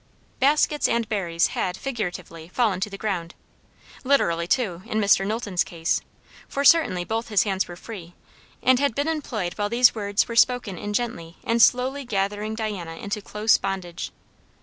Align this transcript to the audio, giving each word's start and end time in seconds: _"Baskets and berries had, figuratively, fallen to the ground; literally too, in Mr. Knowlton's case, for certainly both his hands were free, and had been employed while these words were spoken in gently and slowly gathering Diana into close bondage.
_"Baskets 0.39 0.87
and 0.87 1.07
berries 1.07 1.49
had, 1.53 1.77
figuratively, 1.77 2.47
fallen 2.47 2.79
to 2.79 2.89
the 2.89 2.97
ground; 2.97 3.35
literally 4.03 4.47
too, 4.47 4.81
in 4.87 4.99
Mr. 4.99 5.27
Knowlton's 5.27 5.63
case, 5.63 6.01
for 6.49 6.65
certainly 6.65 7.03
both 7.05 7.27
his 7.27 7.43
hands 7.43 7.67
were 7.67 7.75
free, 7.75 8.15
and 8.63 8.79
had 8.79 8.95
been 8.95 9.07
employed 9.07 9.53
while 9.59 9.69
these 9.69 9.93
words 9.93 10.27
were 10.27 10.35
spoken 10.35 10.75
in 10.75 10.93
gently 10.93 11.37
and 11.43 11.61
slowly 11.61 12.03
gathering 12.03 12.55
Diana 12.55 12.95
into 12.95 13.21
close 13.21 13.59
bondage. 13.59 14.11